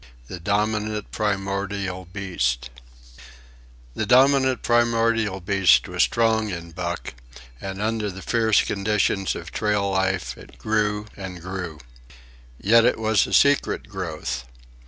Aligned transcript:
The 0.25 0.39
Dominant 0.39 1.11
Primordial 1.11 2.05
Beast 2.05 2.71
The 3.93 4.07
dominant 4.07 4.63
primordial 4.63 5.39
beast 5.41 5.87
was 5.87 6.01
strong 6.01 6.49
in 6.49 6.71
Buck, 6.71 7.13
and 7.61 7.79
under 7.79 8.09
the 8.09 8.23
fierce 8.23 8.63
conditions 8.63 9.35
of 9.35 9.51
trail 9.51 9.91
life 9.91 10.35
it 10.39 10.57
grew 10.57 11.05
and 11.15 11.39
grew. 11.39 11.79
Yet 12.59 12.83
it 12.83 12.97
was 12.97 13.27
a 13.27 13.31
secret 13.33 13.89
growth. 13.89 14.45